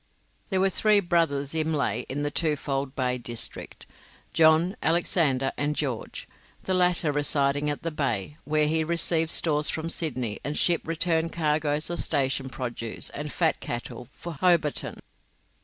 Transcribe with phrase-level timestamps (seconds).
[0.49, 3.85] There were three brothers Imlay in the Twofold Bay district
[4.33, 6.27] John, Alexander, and George
[6.63, 11.29] the latter residing at the Bay, where he received stores from Sydney, and shipped return
[11.29, 14.97] cargoes of station produce and fat cattle for Hobarton.